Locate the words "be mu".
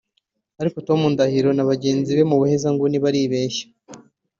2.17-2.35